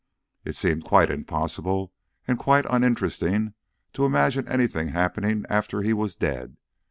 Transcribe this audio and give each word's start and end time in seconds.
It 0.43 0.55
seemed 0.55 0.83
quite 0.83 1.11
impossible 1.11 1.93
and 2.27 2.39
quite 2.39 2.65
uninteresting 2.67 3.53
to 3.93 4.03
imagine 4.03 4.47
anything 4.47 4.87
happening 4.87 5.45
after 5.47 5.83
he 5.83 5.93
was 5.93 6.15
dead. 6.15 6.57